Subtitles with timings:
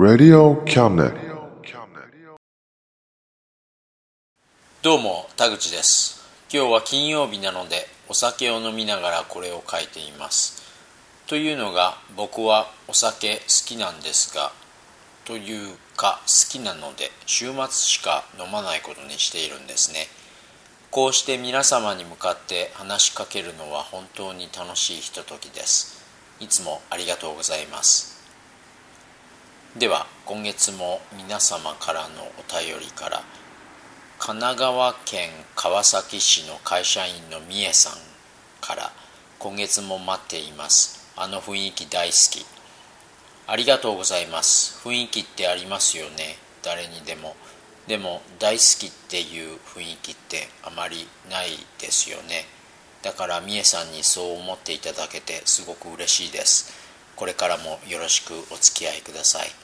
[0.00, 1.12] Radio can
[4.80, 6.24] どうも田口です。
[6.50, 10.62] 今日は金曜日なのでお酒を飲みながらこれを書いています。
[11.26, 14.52] というのが僕はお酒好きなんですが
[15.26, 20.06] というか好きなので週末しか飲まないことにしているんですね。
[20.90, 26.02] こうして皆様に向かって話しかけるのは本当に楽しいひとときです。
[26.40, 28.19] いつもありがとうございます。
[29.78, 33.22] では今月も皆様からのお便りから
[34.18, 37.92] 神奈川県川崎市の会社員のみえさん
[38.60, 38.90] から
[39.38, 41.14] 今月も待っています。
[41.16, 42.44] あの雰囲気大好き。
[43.46, 44.76] ありがとうございます。
[44.84, 46.36] 雰囲気ってありますよね。
[46.64, 47.36] 誰にでも。
[47.86, 52.44] でも大好きっていう雰囲気ってあまりないですよね。
[53.02, 56.74] だからみえさんにそう思っていただけてすごく嬉しいです。
[57.14, 59.59] これからもよろしくお付き合いください。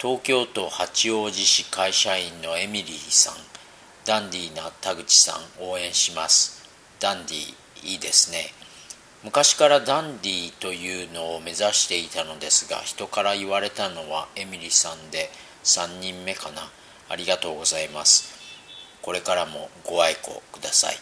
[0.00, 3.34] 東京都八王子市会社員のエミリーさん
[4.04, 6.62] ダンディーな田口さん応援します。
[7.00, 8.52] ダンディーいいですね。
[9.24, 15.30] 昔からダンディーというのを目指していたのですが人から言われたのはエミリーさんで
[15.64, 16.70] 3人目かな。
[17.08, 18.38] ありがとうございます。
[19.02, 20.96] これからもご愛顧ください。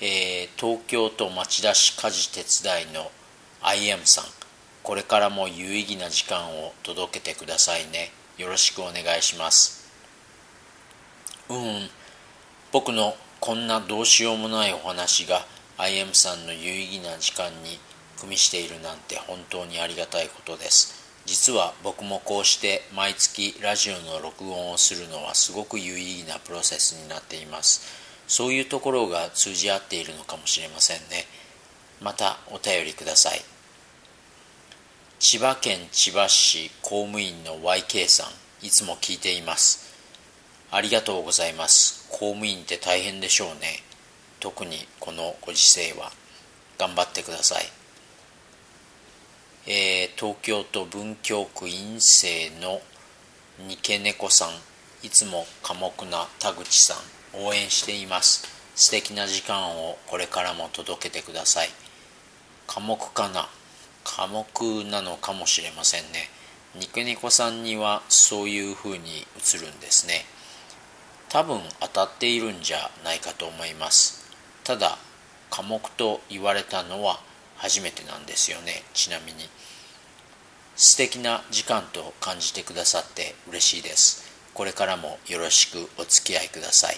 [0.00, 3.10] えー、東京都町田市家事手伝いの
[3.62, 4.37] IM さん。
[4.88, 8.10] これからも有意義な時間を届けてくださいね。
[8.38, 9.86] よろしくお願いします。
[11.50, 11.90] うん。
[12.72, 15.44] 僕のこんなどうしようもないお話が
[15.76, 17.78] IM さんの有意義な時間に
[18.18, 20.94] 組みしているなんて本当にありがたいことです。
[21.26, 27.82] 実は僕もこうして毎月ラジオの録音をするのはすごく有意義なプロセスになっています。
[28.26, 31.26] そういうところが通じ合っているのかもしれませんね。
[32.00, 33.57] またお便りください。
[35.20, 38.24] 千葉県千葉市公務員の YK さ
[38.62, 39.92] んいつも聞いています。
[40.70, 42.06] ありがとうございます。
[42.08, 43.82] 公務員って大変でしょうね。
[44.38, 46.12] 特にこのご時世は。
[46.78, 47.64] 頑張ってください。
[49.66, 52.80] えー、東京都文京区院生の
[53.66, 54.50] ニケネコさん
[55.04, 56.94] いつも寡黙な田口さ
[57.34, 58.46] ん応援しています。
[58.76, 61.70] 素敵な時間をこれからも届けてください。
[62.68, 63.48] 寡黙かな？
[64.16, 66.30] 寡黙なのかもしれませんね。
[66.74, 70.24] ニケネコさんにはそういう風に映るんですね。
[71.28, 74.30] 多分当たっているんじゃないかと思います。
[74.64, 74.98] ただ
[75.50, 77.20] 寡黙と言われたのは
[77.56, 78.82] 初めてなんですよね。
[78.94, 79.48] ちなみに。
[80.74, 84.24] 素敵な時間と感じてくださって嬉しいです。
[84.54, 86.96] これからもよろしくお付き合いください。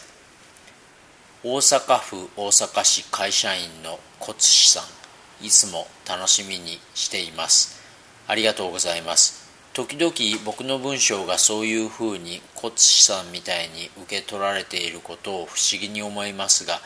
[1.42, 4.84] 大阪府大阪市会社員のコツシさん。
[5.42, 7.80] いつも楽しみにしています。
[8.26, 9.48] ありがとうございます。
[9.72, 10.12] 時々
[10.44, 16.80] 僕の文章がそういうふうにコツシさんみたいに受け取られていることを不思議に思いますが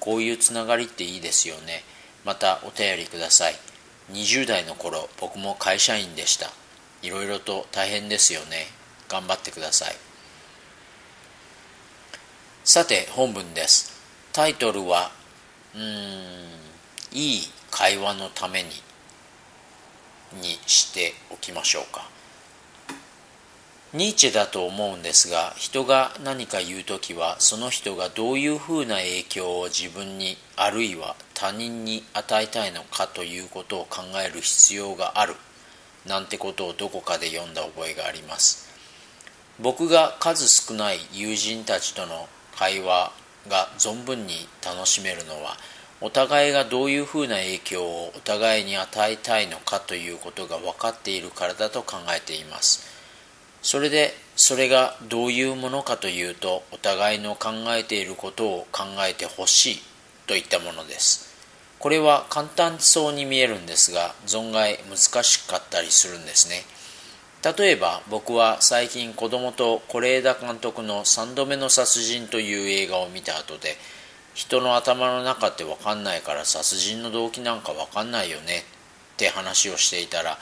[0.00, 1.82] こういうつながりっていいですよね。
[2.24, 3.54] またお便りください。
[4.12, 6.50] 20代の頃僕も会社員でした。
[7.02, 8.66] いろいろと大変ですよね。
[9.08, 9.94] 頑張ってください。
[12.64, 13.92] さて本文です。
[14.32, 15.12] タイトルは
[15.74, 16.56] うーん
[17.12, 17.55] いい。
[17.70, 18.68] 会話のために
[20.40, 22.08] にしておきましょうか。
[23.92, 35.34] ニーチェだと思うんですが人が何か言う時はその人がどういうふうな影響を自分にあるいは他人に与えたいのかということを考える必要がある
[36.04, 38.68] なんてことをどこかで読んだ覚えがあります。
[39.60, 43.12] 僕が数少ない友人たちとの会話
[43.48, 45.56] が存分に楽しめるのは
[46.02, 52.86] お互いがどういうふうな影響をお互いに与えたいのかということが分かっているからだと考えています。
[53.62, 59.82] それでそれがどういうものかというとお互いの考えていることを考えてほしい
[60.26, 61.34] といったものです。
[61.78, 66.64] これは簡単そうに見えるんですが存外難しかったりするんですね。
[67.42, 73.76] 例えば僕は最近子供と是枝監督の「3度目の殺人」という映画を見た後で
[74.36, 78.64] 人の頭の中って分かんないから殺人の動機なんか分かんないよね
[79.14, 80.36] って話をしていたら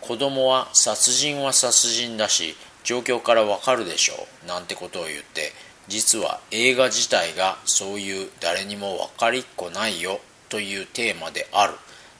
[0.00, 2.54] 子供は殺人は殺人だし
[2.84, 4.14] 状況から分かるでしょ
[4.44, 5.50] うなんてことを言って
[5.88, 11.74] 実は映画自体がそういう誰にも分かりっこないよというテーマである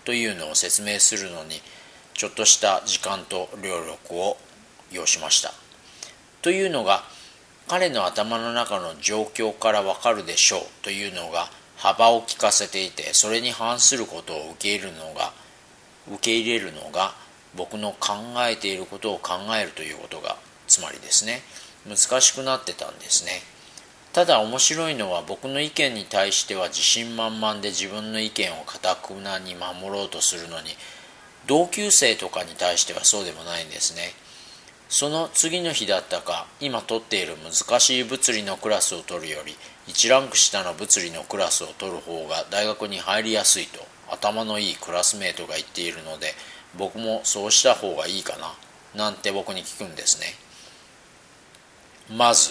[0.04, 1.62] というのを説明するのに
[2.14, 4.36] ちょっとした時間と労力を
[4.90, 5.52] 要しました。
[6.42, 7.04] というのが
[7.70, 11.46] 彼の頭の中の状況からわかるでしょうというのが
[11.76, 15.32] 幅を利かせていてそれに反することを受け入れるのが
[16.08, 17.14] 受け入れるのが
[17.55, 20.37] 僕の考えていることを考えるということが
[20.67, 21.43] つまりですね。
[21.88, 23.31] 難しくなってたんですね。
[24.12, 30.70] ただ面白いのは僕の意見に対しては自信満々で自分の意見をかたくなに守ろうとするのに
[31.46, 34.11] 同級生とかに対してはそうでもないんですね。
[34.90, 39.54] その次の日だったか今取っている難しい物理のクラスを取るより
[39.87, 43.78] 1ランク下の物理のクラスを取る方が大学に入りやすいと
[44.10, 46.34] 頭のいいクラスメートが言っているので
[46.76, 48.37] 僕もそうした方がいいか
[48.94, 50.26] ななんて僕に聞くんですね。
[52.16, 52.50] まず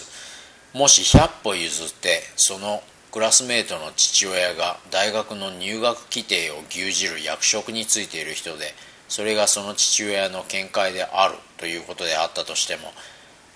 [0.72, 2.82] もし100歩譲ってその
[3.12, 8.72] クラスメートの父親が大学の入学規定を牛耳る役職についている人で
[9.10, 12.92] それがその父親の見解であるということであったとしても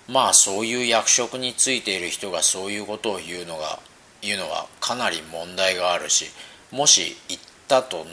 [0.07, 3.79] まあそういう役職についている人がそういうことを言うのが
[4.21, 6.25] 言うのはかなり問題があるし
[6.71, 8.05] もし言ったと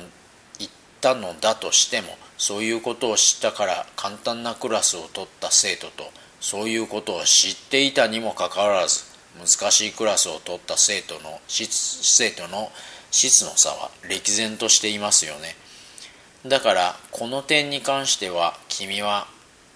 [0.60, 6.04] 言ったのだとしてもそういうことを知ったから簡単なクラスを取った生徒と
[6.40, 9.02] そういうことを知っていたにもかかわらず
[9.36, 12.70] 難しいクラスを取った生徒の質生徒の
[13.10, 15.56] 質の差は歴然としていますよね。
[16.46, 19.26] だからこの点に関しては君は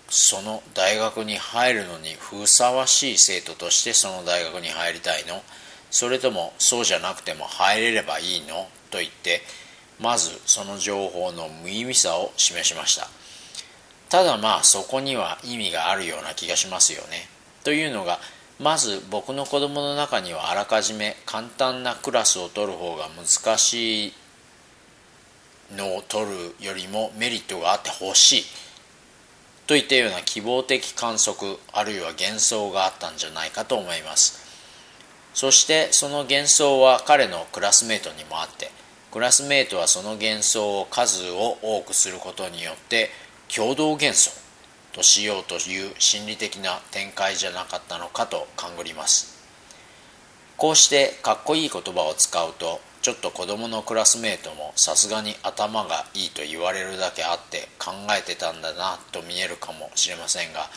[0.09, 5.43] その大学に入るのにふさわしい生徒としてその大学に入りたいの？
[5.91, 8.69] それともそうじゃなくても入れればいいの？
[8.91, 9.41] と言って
[10.01, 13.09] まずその情報の無意味さを示しました。
[14.09, 17.29] ただまあそこには意味があるような気がしますよね。
[17.65, 18.19] というのが
[18.61, 24.13] まず僕の子供の中にはあらかじめ簡単なクラスを取る方が難しい
[25.75, 28.45] のを取るよりもメリットがあってほしい。
[29.67, 34.45] といったような希望的観測あるいは幻想があったんじゃないかと思います。
[35.35, 38.71] そしてその幻想は彼のクラスメートにもあって
[39.11, 43.11] クラスメートはその幻想を数を多くすることによって
[43.55, 44.31] 共同幻想
[44.93, 49.37] としようという心理的な展開じゃなかったのかと勘ぐります。
[50.57, 60.69] こうしてかっこいい言葉を使うとちょっと子供のクラスメートもさすがに頭がいいと言われるだけあって考えてたんだなと見えるかもしれませんが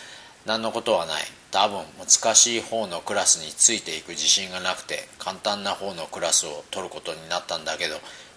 [0.45, 1.24] 何のことはない。
[1.50, 7.95] 多分難しい方のクラスについていく自信がなくて簡単な方のクラスを取ることになったんだけど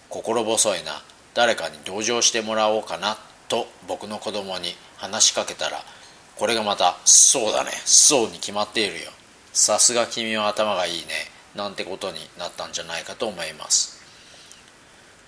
[0.09, 1.03] 心細いな。
[1.35, 5.77] 誰かに同情してもらおうかなと僕の子供に話しかけたら
[6.35, 7.69] これがまた「そうだね。
[7.85, 9.11] そうに決まっているよ。
[9.53, 11.13] さすが君は頭がいいね」
[11.55, 14.01] なんてことになったんじゃないかと思います。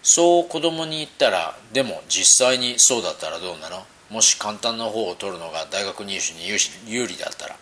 [0.01, 3.85] そう子供に言ったらでも実際にそうだったらどうなの？
[4.09, 6.47] もし簡単な方を取るのが大学入試に
[6.87, 7.55] 有利だったら。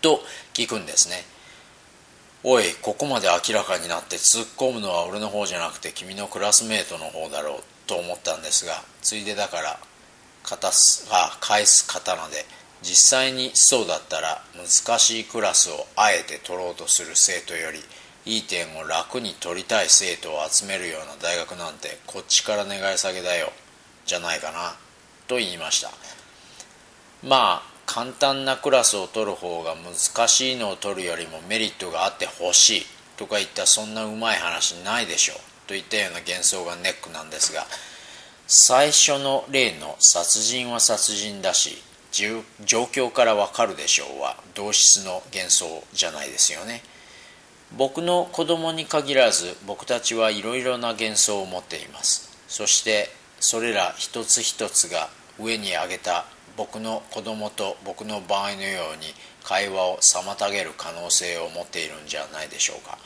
[0.00, 0.20] と
[0.54, 1.24] 聞くんですね。
[2.44, 9.78] おいここまで明らかになって突っ込むのは俺の方じゃなくて君のクラスメートの方だろうと思ったんですがついでだから
[10.42, 11.08] 片す
[11.40, 12.44] 返す刀で
[12.82, 17.78] 実際にそうだったら難しいクラスをあえて取ろうとする生徒より
[18.24, 23.52] いい点を楽に取りたい生徒を集めるような大学なんてこっちから願い下げだよ。
[24.04, 24.76] じゃないかな。
[25.28, 25.90] と言いました。
[27.22, 32.86] まあ簡単なクラスを取る方が難しいのを取るよりもメリットがあってほしい
[33.16, 35.34] とか言ったそんなうまい話ないでしょ。
[35.66, 37.64] といったような幻想がネックなんですが。
[38.48, 41.82] 最初の例の殺人は殺人だし
[42.12, 46.82] 状況からわかるでしょうは同質の幻想じゃないですよね。
[47.76, 52.30] 僕の子供に限らず僕たちはいろいろな幻想を持っています。
[52.46, 53.08] そして
[53.40, 55.08] それら一つ一つが
[55.40, 56.26] 上に挙げた
[56.56, 59.06] 僕の子供と僕の場合のように
[59.42, 62.98] 会話を妨げる可能性を持っているんじゃないでしょうか。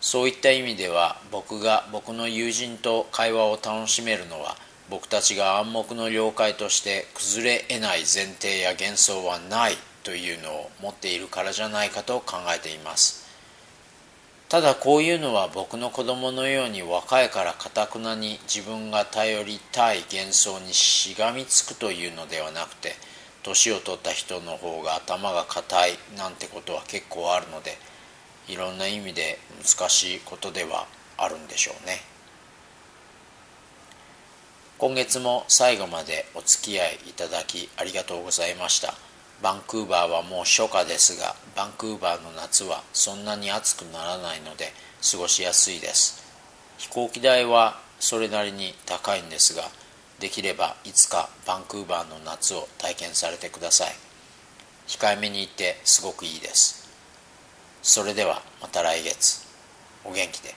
[0.00, 4.56] そういった意味では僕が僕の友人と会話を楽しめるのは
[4.92, 9.72] 僕たちが暗黙の了解として崩れ得ない前提や幻想はない
[10.04, 13.26] というのを持っているからじゃないかと考えています。
[14.50, 22.92] ただこういうのは僕の子供のように若いからかたくなに自分が頼りたい幻想にしがみつくというのではなくて
[23.42, 27.78] 年を取った人の方が頭が固いなんてことは結構あるので
[28.46, 32.11] いろんな意味で難しいことではあるんでしょうね。
[34.82, 38.94] 今月も最後までお付き合いいただきありがとうございました。
[39.40, 44.72] バンクーバーはもう初夏ですがバンクーバーの夏はそんなに暑くならないので
[45.08, 46.20] 過ごしやすいです。
[46.78, 49.62] 飛行機代はそれなりに高いんですが
[50.18, 53.92] できればいつかバンクーバーの夏を体験されてください。
[54.88, 56.90] 控えめに言ってすごくいいです。
[57.84, 59.46] それではまた来月。
[60.04, 60.56] お元気で。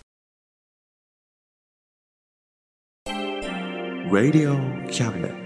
[4.11, 4.59] Radio
[4.91, 5.40] Cabinet.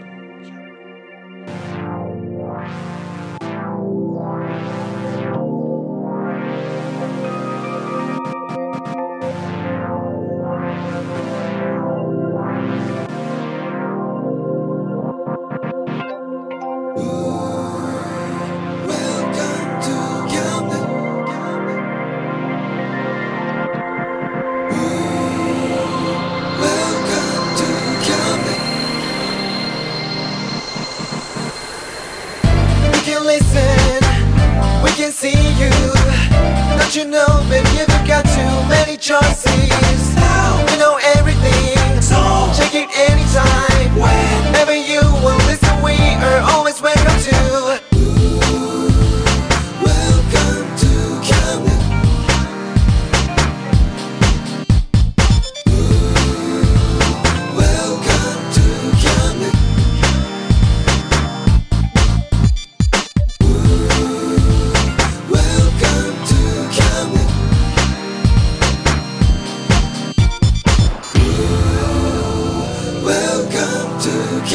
[36.95, 37.34] you know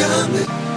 [0.00, 0.69] coming.